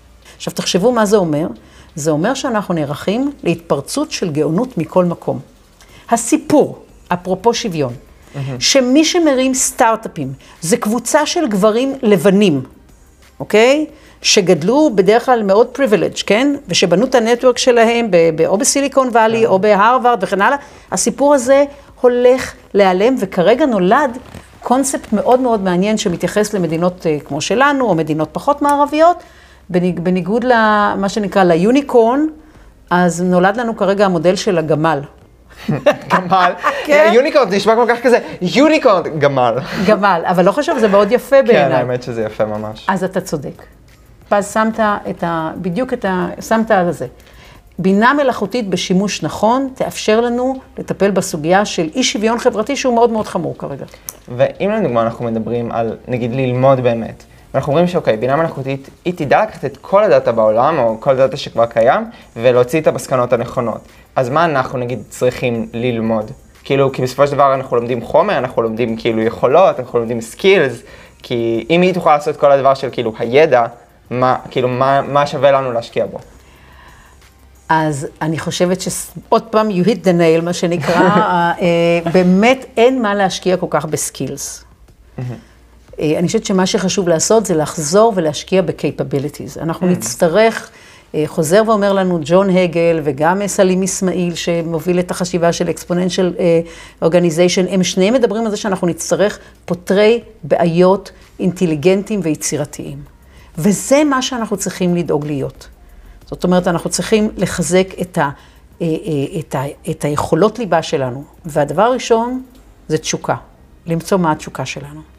[0.41, 1.47] עכשיו תחשבו מה זה אומר.
[1.95, 5.39] זה אומר שאנחנו נערכים להתפרצות של גאונות מכל מקום.
[6.09, 8.37] הסיפור, אפרופו שוויון, mm-hmm.
[8.59, 12.61] שמי שמרים סטארט-אפים זה קבוצה של גברים לבנים,
[13.39, 13.85] אוקיי?
[14.21, 16.55] שגדלו בדרך כלל מאוד פריבילג', כן?
[16.67, 18.09] ושבנו את הנטוורק שלהם
[18.47, 19.47] או בסיליקון וואלי yeah.
[19.49, 20.57] או בהרווארד וכן הלאה.
[20.91, 21.65] הסיפור הזה
[22.01, 24.17] הולך להיעלם, וכרגע נולד
[24.61, 29.17] קונספט מאוד מאוד מעניין שמתייחס למדינות אה, כמו שלנו, או מדינות פחות מערביות,
[30.03, 32.25] בניגוד למה שנקרא ליוניקורן,
[32.89, 34.99] אז נולד לנו כרגע המודל של הגמל.
[36.13, 36.51] גמל.
[36.85, 37.11] כן.
[37.13, 39.55] יוניקורן זה נשמע כל כך כזה, יוניקורן, גמל.
[39.87, 41.73] גמל, אבל לא חשוב, זה מאוד יפה כן, בעיניי.
[41.73, 42.85] האמת שזה יפה ממש.
[42.89, 43.63] אז אתה צודק.
[44.31, 44.79] ואז שמת
[45.09, 45.51] את ה...
[45.55, 46.27] בדיוק את ה...
[46.41, 47.07] שמת על זה.
[47.79, 53.27] בינה מלאכותית בשימוש נכון תאפשר לנו לטפל בסוגיה של אי שוויון חברתי שהוא מאוד מאוד
[53.27, 53.85] חמור כרגע.
[54.35, 59.43] ואם לדוגמה אנחנו מדברים על, נגיד, ללמוד באמת, ואנחנו אומרים שאוקיי, בינה מלאכותית, היא תדע
[59.43, 63.81] לקחת את כל הדאטה בעולם, או כל הדאטה שכבר קיים, ולהוציא את המסקנות הנכונות.
[64.15, 66.31] אז מה אנחנו, נגיד, צריכים ללמוד?
[66.63, 70.81] כאילו, כי בסופו של דבר אנחנו לומדים חומר, אנחנו לומדים כאילו יכולות, אנחנו לומדים skills,
[71.23, 73.65] כי אם היא תוכל לעשות כל הדבר של כאילו הידע,
[74.09, 76.17] מה, כאילו, מה, מה שווה לנו להשקיע בו?
[77.69, 80.99] אז אני חושבת שעוד פעם, you hit the nail, מה שנקרא,
[81.61, 84.63] אה, באמת אין מה להשקיע כל כך ב skills.
[86.01, 89.61] אה, אני חושבת שמה שחשוב לעשות זה לחזור ולהשקיע ב-capabilities.
[89.61, 90.69] אנחנו נצטרך,
[91.15, 96.61] אה, חוזר ואומר לנו ג'ון הגל וגם סלים אסמאעיל, שמוביל את החשיבה של exponential אה,
[97.09, 102.97] organization, הם שניהם מדברים על זה שאנחנו נצטרך פותרי בעיות אינטליגנטיים ויצירתיים.
[103.57, 105.67] וזה מה שאנחנו צריכים לדאוג להיות.
[106.25, 108.29] זאת אומרת, אנחנו צריכים לחזק את, ה,
[108.81, 111.23] אה, אה, את, ה, את היכולות ליבה שלנו.
[111.45, 112.43] והדבר הראשון
[112.87, 113.35] זה תשוקה,
[113.85, 115.10] למצוא מה התשוקה שלנו.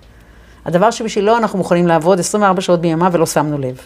[0.65, 3.81] הדבר שבשבילו אנחנו מוכנים לעבוד 24 שעות ביממה ולא שמנו לב.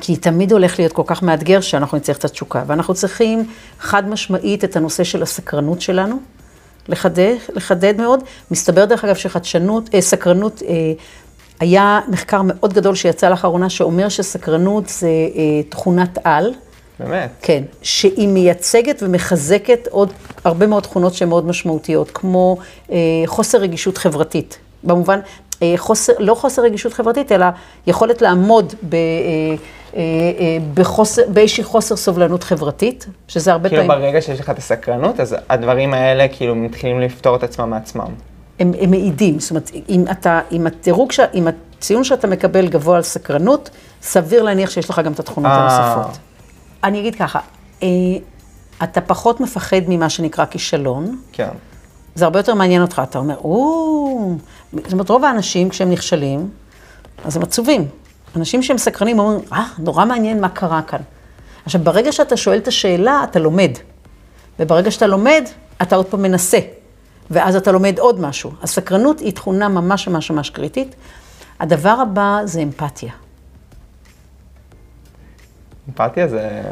[0.00, 2.62] כי תמיד הולך להיות כל כך מאתגר שאנחנו נצטרך את התשוקה.
[2.66, 3.46] ואנחנו צריכים
[3.80, 6.16] חד משמעית את הנושא של הסקרנות שלנו,
[6.88, 8.20] לחדד, לחדד מאוד.
[8.50, 10.92] מסתבר דרך אגב שחדשנות, אה, סקרנות, אה,
[11.60, 16.52] היה מחקר מאוד גדול שיצא לאחרונה שאומר שסקרנות זה אה, תכונת על.
[16.98, 17.30] באמת.
[17.42, 20.12] כן, שהיא מייצגת ומחזקת עוד
[20.44, 22.56] הרבה מאוד תכונות שהן מאוד משמעותיות, כמו
[22.90, 24.58] אה, חוסר רגישות חברתית.
[24.84, 25.20] במובן,
[25.62, 27.46] אה, חוסר, לא חוסר רגישות חברתית, אלא
[27.86, 28.98] יכולת לעמוד ב, אה,
[29.96, 34.02] אה, אה, בחוסר, באיזושהי חוסר סובלנות חברתית, שזה הרבה כאילו פעמים...
[34.02, 38.10] ברגע שיש לך את הסקרנות, אז הדברים האלה כאילו מתחילים לפתור את עצמם מעצמם.
[38.60, 42.96] הם, הם מעידים, זאת אומרת, אם אתה, אם הדירוג, ש- אם הציון שאתה מקבל גבוה
[42.96, 43.70] על סקרנות,
[44.02, 45.58] סביר להניח שיש לך גם את התכונות אה.
[45.58, 46.18] הנוספות.
[46.84, 47.38] אני אגיד ככה,
[47.82, 47.88] אה,
[48.82, 51.48] אתה פחות מפחד ממה שנקרא כישלון, כן.
[52.14, 54.34] זה הרבה יותר מעניין אותך, אתה אומר, או,
[54.72, 56.50] זאת אומרת, רוב האנשים כשהם נכשלים,
[57.24, 57.88] אז הם עצובים.
[58.36, 61.00] אנשים שהם סקרנים אומרים, אה, נורא מעניין מה קרה כאן.
[61.64, 63.70] עכשיו, ברגע שאתה שואל את השאלה, אתה לומד.
[64.58, 65.44] וברגע שאתה לומד,
[65.82, 66.58] אתה עוד פעם מנסה.
[67.30, 68.50] ואז אתה לומד עוד משהו.
[68.62, 70.94] הסקרנות היא תכונה ממש ממש ממש קריטית.
[71.60, 73.12] הדבר הבא זה אמפתיה.
[75.88, 76.62] אמפתיה זה...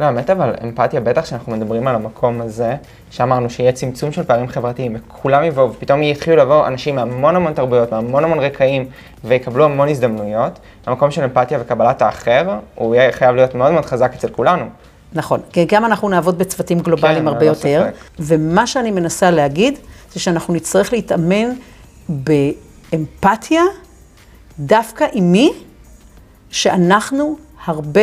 [0.00, 2.76] לא, האמת אבל אמפתיה, בטח שאנחנו מדברים על המקום הזה,
[3.10, 7.92] שאמרנו שיהיה צמצום של פערים חברתיים, וכולם יבואו, ופתאום יתחילו לבוא אנשים מהמון המון תרבויות,
[7.92, 8.88] מהמון המון רקעים,
[9.24, 10.58] ויקבלו המון הזדמנויות.
[10.86, 14.64] המקום של אמפתיה וקבלת האחר, הוא יהיה חייב להיות מאוד מאוד חזק אצל כולנו.
[15.12, 18.04] נכון, כי גם אנחנו נעבוד בצוותים גלובליים כן, הרבה ללא יותר, ספק.
[18.18, 19.78] ומה שאני מנסה להגיד,
[20.12, 21.48] זה שאנחנו נצטרך להתאמן
[22.08, 23.62] באמפתיה
[24.58, 25.52] דווקא עם מי
[26.50, 28.02] שאנחנו הרבה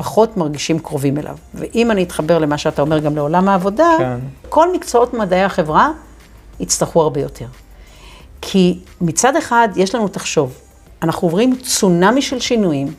[0.00, 1.36] פחות מרגישים קרובים אליו.
[1.54, 4.18] ואם אני אתחבר למה שאתה אומר גם לעולם העבודה, כן.
[4.48, 5.90] כל מקצועות מדעי החברה
[6.60, 7.46] יצטרכו הרבה יותר.
[8.40, 10.58] כי מצד אחד, יש לנו, תחשוב,
[11.02, 12.94] אנחנו עוברים צונאמי של שינויים,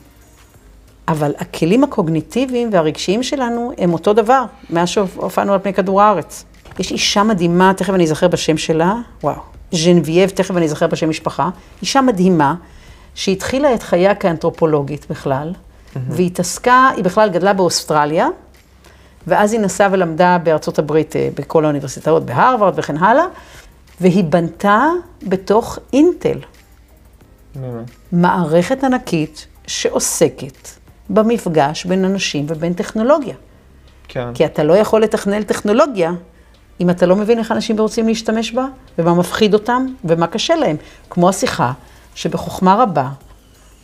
[1.08, 6.46] אבל הכלים הקוגניטיביים והרגשיים שלנו הם אותו דבר, מאז שהופענו על פני כדור הארץ.
[6.80, 11.50] יש אישה מדהימה, תכף אני אזכר בשם שלה, וואו, ז'נבייב, תכף אני אזכר בשם משפחה,
[11.82, 12.56] אישה מדהימה,
[13.16, 15.54] שהתחילה את חייה כאנתרופולוגית בכלל,
[15.96, 18.28] והיא התעסקה, היא בכלל גדלה באוסטרליה,
[19.28, 23.26] ואז היא נסעה ולמדה בארצות הברית, אה, בכל האוניברסיטאות, בהרווארד וכן הלאה,
[24.02, 24.86] והיא בנתה
[25.24, 26.38] בתוך אינטל.
[28.12, 30.68] מערכת ענקית שעוסקת
[31.10, 33.36] במפגש בין אנשים ובין טכנולוגיה.
[34.08, 34.34] כן.
[34.34, 36.12] כי אתה לא יכול לתכנן טכנולוגיה
[36.82, 38.66] אם אתה לא מבין איך אנשים רוצים להשתמש בה,
[38.98, 40.76] ומה מפחיד אותם, ומה קשה להם.
[41.10, 41.72] כמו השיחה,
[42.16, 43.10] שבחוכמה רבה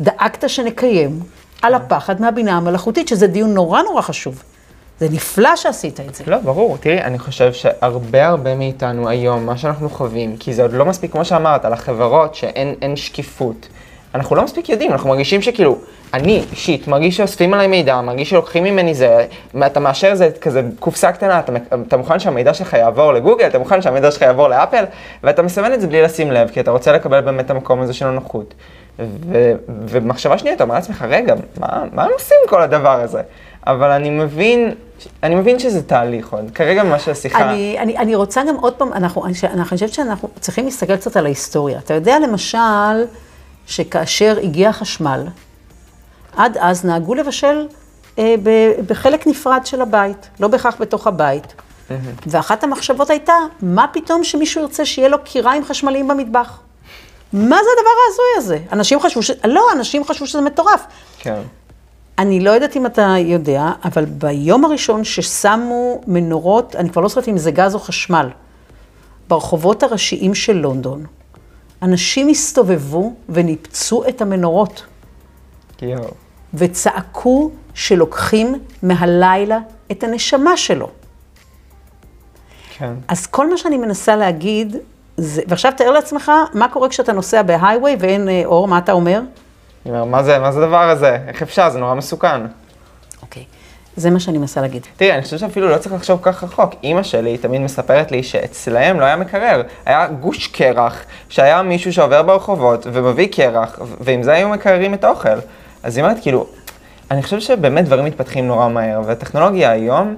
[0.02, 1.20] דאגת שנקיים
[1.62, 4.44] על הפחד מהבינה המלאכותית, שזה דיון נורא נורא חשוב.
[5.00, 6.24] זה נפלא שעשית את זה.
[6.28, 6.78] לא, ברור.
[6.78, 11.12] תראי, אני חושב שהרבה הרבה מאיתנו היום, מה שאנחנו חווים, כי זה עוד לא מספיק,
[11.12, 13.68] כמו שאמרת, על החברות שאין אין שקיפות.
[14.16, 15.78] אנחנו לא מספיק יודעים, אנחנו מרגישים שכאילו,
[16.14, 19.26] אני אישית מרגיש שאוספים עליי מידע, מרגיש שלוקחים ממני זה,
[19.66, 21.52] אתה מאשר זה כזה קופסה קטנה, אתה,
[21.88, 24.84] אתה מוכן שהמידע שלך יעבור לגוגל, אתה מוכן שהמידע שלך יעבור לאפל,
[25.24, 27.94] ואתה מסמן את זה בלי לשים לב, כי אתה רוצה לקבל באמת את המקום הזה
[27.94, 28.54] של הנוחות.
[29.00, 29.52] ו,
[29.88, 33.22] ומחשבה שנייה, אתה אומר לעצמך, רגע, מה, מה הם עושים כל הדבר הזה?
[33.68, 34.72] אבל אני מבין,
[35.24, 36.52] אני מבין שזה תהליך עוד.
[36.56, 37.50] כרגע מה שהשיחה...
[37.52, 41.18] אני, אני, אני רוצה גם עוד פעם, אנחנו, אני, אני חושבת שאנחנו צריכים להסתכל קצת
[41.18, 41.80] על ההיסטוריה.
[41.80, 43.06] אתה יודע למשל,
[43.66, 45.28] שכאשר הגיע החשמל,
[46.38, 47.68] עד אז נהגו לבשל
[48.20, 48.50] אה, ב,
[48.88, 51.54] בחלק נפרד של הבית, לא בהכרח בתוך הבית.
[52.28, 56.60] ואחת המחשבות הייתה, מה פתאום שמישהו ירצה שיהיה לו קיריים חשמליים במטבח?
[57.38, 58.60] מה זה הדבר ההזוי הזה?
[58.72, 59.32] אנשים חשבו ש...
[59.46, 60.84] לא, אנשים חשבו שזה מטורף.
[61.20, 61.42] כן.
[62.18, 67.28] אני לא יודעת אם אתה יודע, אבל ביום הראשון ששמו מנורות, אני כבר לא זוכרת
[67.28, 68.30] אם זה גז או חשמל,
[69.28, 71.06] ברחובות הראשיים של לונדון,
[71.82, 74.84] אנשים הסתובבו וניפצו את המנורות,
[75.82, 76.12] יואו.
[76.54, 79.60] וצעקו שלוקחים מהלילה
[79.92, 80.90] את הנשמה שלו.
[82.78, 82.94] כן.
[83.08, 84.76] אז כל מה שאני מנסה להגיד,
[85.18, 89.20] זה, ועכשיו תאר לעצמך, מה קורה כשאתה נוסע בהייווי ואין אה, אור, מה אתה אומר?
[89.86, 91.18] אני אומר, מה זה, מה זה הדבר הזה?
[91.28, 91.70] איך אפשר?
[91.70, 92.42] זה נורא מסוכן.
[93.22, 93.44] אוקיי,
[93.96, 94.86] זה מה שאני מנסה להגיד.
[94.98, 96.74] תראי, אני חושב שאפילו לא צריך לחשוב כך רחוק.
[96.84, 102.24] אימא שלי תמיד מספרת לי שאצלהם לא היה מקרר, היה גוש קרח, שהיה מישהו שעובר
[102.24, 105.40] ברחובות ומביא קרח, ועם זה היו מקררים את האוכל.
[105.84, 106.48] אז היא אומרת, כאילו,
[107.12, 110.16] אני חושב שבאמת דברים מתפתחים נורא מהר, והטכנולוגיה היום,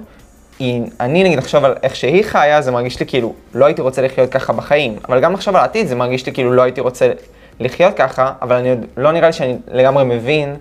[0.60, 4.02] היא, אני נגיד לחשוב על איך שהיא חיה, זה מרגיש לי כאילו, לא הייתי רוצה
[4.02, 7.10] לחיות ככה בחיים, אבל גם לחשוב על העתיד, זה מרגיש לי כאילו לא הייתי רוצה
[7.60, 10.56] לחיות ככה, אבל אני עוד, לא נראה לי שאני לגמרי מבין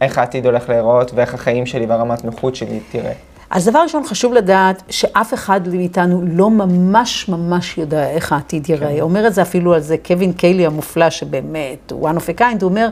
[0.00, 3.12] איך העתיד הולך להיראות, ואיך החיים שלי והרמת נוחות שלי תראה.
[3.50, 9.00] אז דבר ראשון, חשוב לדעת שאף אחד מאיתנו לא ממש ממש יודע איך העתיד ייראה.
[9.00, 12.70] אומר את זה אפילו על זה קווין קיילי המופלא, שבאמת, one of a kind, הוא
[12.70, 12.88] אומר,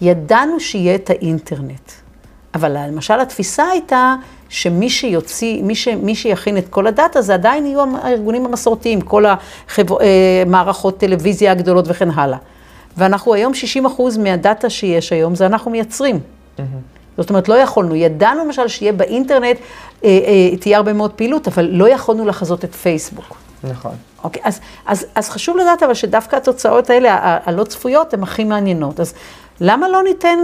[0.00, 1.92] ידענו שיהיה את האינטרנט.
[2.58, 4.14] אבל למשל התפיסה הייתה
[4.48, 9.24] שמי שיוציא, מי, ש, מי שיכין את כל הדאטה זה עדיין יהיו הארגונים המסורתיים, כל
[9.78, 12.38] המערכות טלוויזיה הגדולות וכן הלאה.
[12.96, 16.20] ואנחנו היום 60 אחוז מהדאטה שיש היום, זה אנחנו מייצרים.
[17.18, 19.56] זאת אומרת, לא יכולנו, ידענו למשל שיהיה באינטרנט,
[20.04, 23.36] אה, אה, תהיה הרבה מאוד פעילות, אבל לא יכולנו לחזות את פייסבוק.
[23.64, 23.92] נכון.
[24.24, 29.00] אוקיי, אז, אז, אז חשוב לדעת אבל שדווקא התוצאות האלה, הלא צפויות, הן הכי מעניינות.
[29.00, 29.14] אז
[29.60, 30.38] למה לא ניתן,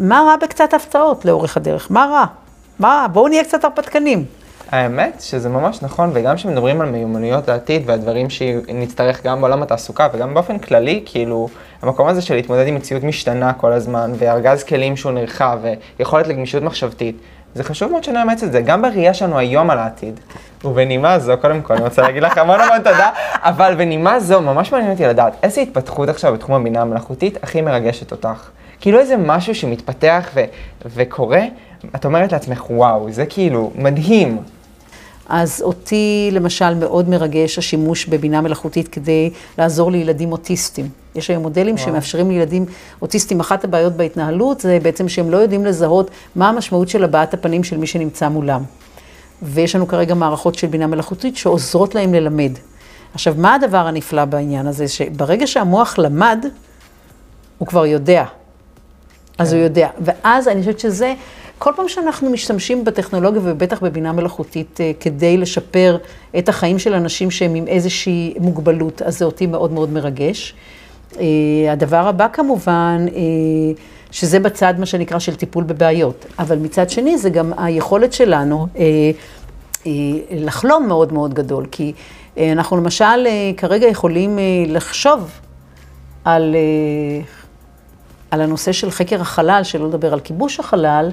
[0.00, 1.90] מה רע בקצת הפתעות לאורך הדרך?
[1.90, 2.24] מה רע?
[2.78, 4.24] מה, בואו נהיה קצת הרפתקנים.
[4.70, 10.34] האמת שזה ממש נכון, וגם כשמדברים על מיומנויות לעתיד והדברים שנצטרך גם בעולם התעסוקה וגם
[10.34, 11.48] באופן כללי, כאילו,
[11.82, 15.58] המקום הזה של להתמודד עם מציאות משתנה כל הזמן, וארגז כלים שהוא נרחב,
[15.98, 17.16] ויכולת לגמישות מחשבתית,
[17.54, 20.20] זה חשוב מאוד שנאמץ את זה, גם בראייה שלנו היום על העתיד.
[20.64, 24.72] ובנימה זו, קודם כל, אני רוצה להגיד לך המון המון תודה, אבל בנימה זו, ממש
[24.72, 28.50] מעניין אותי לדעת, איזה התפתחות עכשיו בתחום הבינה המלאכותית הכי מרגשת אותך?
[28.80, 30.44] כאילו איזה משהו שמתפתח ו-
[30.86, 31.42] וקורה,
[31.96, 34.38] את אומרת לעצמך, וואו, זה כאילו מדהים.
[35.28, 40.88] אז אותי למשל מאוד מרגש השימוש בבינה מלאכותית כדי לעזור לילדים אוטיסטים.
[41.14, 41.86] יש היום מודלים וואו.
[41.86, 42.66] שמאפשרים לילדים
[43.02, 47.64] אוטיסטים, אחת הבעיות בהתנהלות זה בעצם שהם לא יודעים לזהות מה המשמעות של הבעת הפנים
[47.64, 48.62] של מי שנמצא מולם.
[49.42, 52.52] ויש לנו כרגע מערכות של בינה מלאכותית שעוזרות להם ללמד.
[53.14, 54.88] עכשיו, מה הדבר הנפלא בעניין הזה?
[54.88, 56.44] שברגע שהמוח למד,
[57.58, 58.24] הוא כבר יודע.
[59.38, 59.88] אז הוא יודע.
[60.00, 61.14] ואז אני חושבת שזה,
[61.58, 65.98] כל פעם שאנחנו משתמשים בטכנולוגיה ובטח בבינה מלאכותית אה, כדי לשפר
[66.38, 70.54] את החיים של אנשים שהם עם איזושהי מוגבלות, אז זה אותי מאוד מאוד מרגש.
[71.20, 71.24] אה,
[71.72, 73.20] הדבר הבא כמובן, אה,
[74.10, 78.66] שזה בצד מה שנקרא של טיפול בבעיות, אבל מצד שני זה גם היכולת שלנו
[80.30, 81.92] לחלום מאוד מאוד גדול, כי
[82.38, 85.30] אנחנו למשל כרגע יכולים לחשוב
[86.24, 86.56] על
[88.30, 91.10] על הנושא של חקר החלל, שלא לדבר על כיבוש החלל,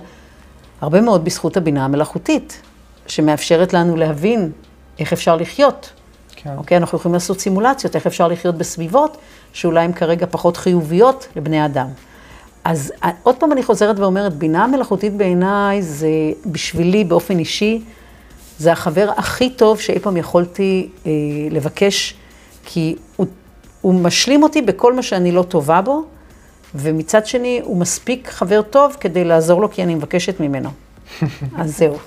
[0.82, 2.62] הרבה מאוד בזכות הבינה המלאכותית,
[3.08, 4.52] שמאפשרת לנו להבין
[5.00, 5.90] איך אפשר לחיות.
[6.36, 6.54] כן.
[6.58, 9.18] אוקיי, אנחנו יכולים לעשות סימולציות, איך אפשר לחיות בסביבות
[9.54, 11.88] שאולי הן כרגע פחות חיוביות לבני אדם.
[12.64, 16.10] אז עוד פעם אני חוזרת ואומרת, בינה מלאכותית בעיניי זה
[16.46, 17.82] בשבילי באופן אישי,
[18.58, 21.12] זה החבר הכי טוב שאי פעם יכולתי אה,
[21.52, 22.16] לבקש,
[22.66, 23.28] כי הוא,
[23.82, 26.06] הוא משלים אותי בכל מה שאני לא טובה בו,
[26.76, 30.70] ומצד שני, הוא מספיק חבר טוב כדי לעזור לו, כי אני מבקשת ממנו.
[31.60, 31.98] אז זהו.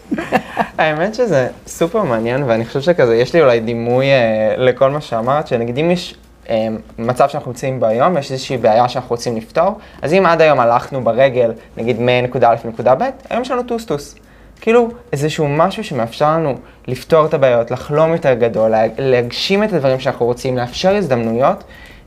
[0.78, 5.46] האמת שזה סופר מעניין, ואני חושב שכזה, יש לי אולי דימוי אה, לכל מה שאמרת,
[5.46, 6.14] שנגיד אם יש
[6.48, 6.66] אה,
[6.98, 10.60] מצב שאנחנו נמצאים בו היום, יש איזושהי בעיה שאנחנו רוצים לפתור, אז אם עד היום
[10.60, 14.14] הלכנו ברגל, נגיד מנקודה א' לנקודה ב', היום יש לנו טוסטוס.
[14.60, 16.54] כאילו איזשהו משהו שמאפשר לנו
[16.86, 21.64] לפתור את הבעיות, לחלום יותר גדול, להגשים את הדברים שאנחנו רוצים, לאפשר הזדמנויות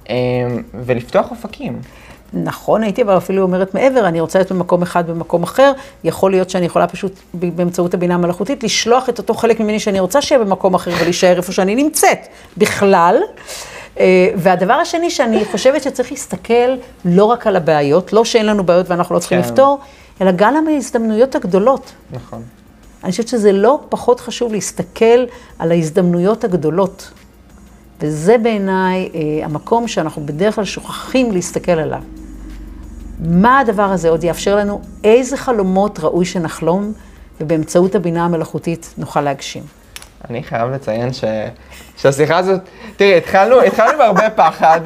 [0.09, 0.15] אה,
[0.73, 1.79] ולפתוח אופקים.
[2.33, 5.71] נכון, הייתי אבל אפילו אומרת מעבר, אני רוצה להיות במקום אחד במקום אחר,
[6.03, 10.21] יכול להיות שאני יכולה פשוט באמצעות הבינה המלאכותית לשלוח את אותו חלק ממני שאני רוצה
[10.21, 12.19] שיהיה במקום אחר ולהישאר איפה שאני נמצאת
[12.57, 13.17] בכלל.
[13.99, 18.89] אה, והדבר השני שאני חושבת שצריך להסתכל לא רק על הבעיות, לא שאין לנו בעיות
[18.89, 19.47] ואנחנו לא צריכים כן.
[19.47, 19.79] לפתור,
[20.21, 21.91] אלא גם על ההזדמנויות הגדולות.
[22.11, 22.41] נכון.
[23.03, 25.25] אני חושבת שזה לא פחות חשוב להסתכל
[25.59, 27.11] על ההזדמנויות הגדולות.
[27.99, 32.01] וזה בעיניי אה, המקום שאנחנו בדרך כלל שוכחים להסתכל עליו.
[33.21, 36.93] מה הדבר הזה עוד יאפשר לנו, איזה חלומות ראוי שנחלום,
[37.41, 39.63] ובאמצעות הבינה המלאכותית נוכל להגשים.
[40.29, 41.23] אני חייב לציין ש...
[41.97, 42.59] שהשיחה הזאת,
[42.97, 44.79] תראי, התחלנו, התחלנו עם הרבה פחד,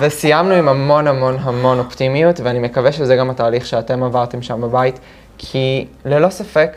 [0.00, 4.98] וסיימנו עם המון המון המון אופטימיות, ואני מקווה שזה גם התהליך שאתם עברתם שם בבית,
[5.38, 6.70] כי ללא ספק,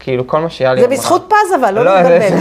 [0.00, 2.38] כאילו כל מה שיאלי זה בזכות פז אבל, לא לא, להתבלבל.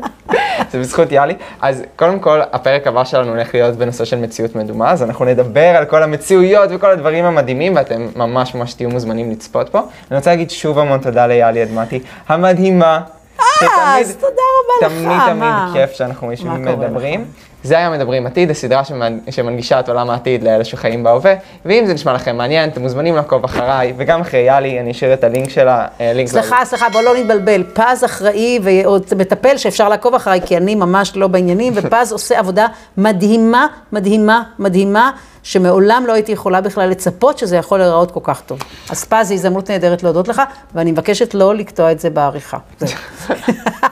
[0.70, 1.34] זה- בזכות יאלי.
[1.60, 5.60] אז קודם כל, הפרק הבא שלנו הולך להיות בנושא של מציאות מדומה, אז אנחנו נדבר
[5.76, 9.78] על כל המציאויות וכל הדברים המדהימים, ואתם ממש ממש תהיו מוזמנים לצפות פה.
[10.10, 13.00] אני רוצה להגיד שוב המון תודה ליאלי אדמתי, המדהימה.
[13.40, 15.72] אה, אז תודה רבה לך, תמיד תמיד?
[15.72, 17.24] כיף שאנחנו ומדברים.
[17.68, 21.94] זה היה מדברים עתיד, הסדרה שמנ- שמנגישה את עולם העתיד לאלה שחיים בהווה, ואם זה
[21.94, 25.86] נשמע לכם מעניין, אתם מוזמנים לעקוב אחריי, וגם אחרי יאלי, אני אשאיר את הלינק שלה,
[26.00, 27.64] אה, לינק סליחה, סליחה, בוא לא נתבלבל.
[27.72, 32.66] פז אחראי ועוד מטפל שאפשר לעקוב אחריי, כי אני ממש לא בעניינים, ופז עושה עבודה
[32.96, 35.10] מדהימה, מדהימה, מדהימה,
[35.42, 38.58] שמעולם לא הייתי יכולה בכלל לצפות שזה יכול להיראות כל כך טוב.
[38.90, 40.42] אז פז, זו הזדמנות נהדרת להודות לך,
[40.74, 42.58] ואני מבקשת לא לקטוע את זה בעריכה.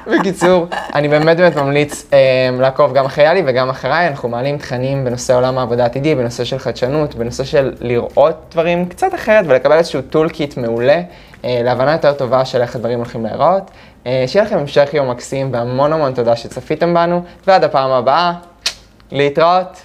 [0.07, 2.19] בקיצור, אני באמת באמת ממליץ אה,
[2.59, 6.57] לעקוב גם אחרי יאלי וגם אחריי, אנחנו מעלים תכנים בנושא עולם העבודה העתידי, בנושא של
[6.59, 11.01] חדשנות, בנושא של לראות דברים קצת אחרת ולקבל איזשהו טול קיט מעולה,
[11.45, 13.71] אה, להבנה יותר טובה של איך הדברים הולכים להיראות.
[14.05, 18.33] אה, שיהיה לכם המשך יום מקסים והמון המון תודה שצפיתם בנו, ועד הפעם הבאה,
[19.11, 19.81] להתראות.